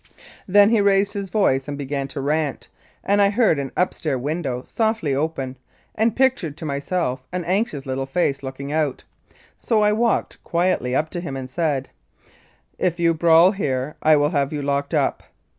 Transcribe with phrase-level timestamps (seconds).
[0.47, 2.69] Then he raised his voice and began to rant,
[3.03, 5.57] and I heard an upstair window softly open,
[5.93, 9.03] and pictured to myself an anxious little face looking out,
[9.59, 11.91] so I walked quietly up to him and said,
[12.79, 15.21] "If you brawl here I will have you locked up."